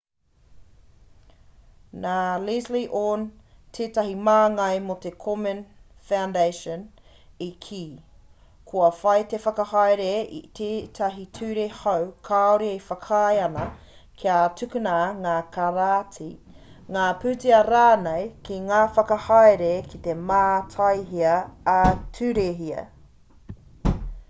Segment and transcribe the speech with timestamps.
[2.03, 2.13] nā
[2.45, 3.25] leslie aun
[3.77, 5.59] tētahi māngai mō te komen
[6.11, 6.85] foundation
[7.49, 7.81] i kī
[8.71, 10.09] kua whai te whakahaere
[10.39, 13.67] i tētahi ture hou kāore e whakaae ana
[14.23, 16.31] kia tukuna ngā karāti
[16.97, 21.37] ngā pūtea rānei ki ngā whakahaere kei te mātaihia
[21.79, 22.87] ā-turehia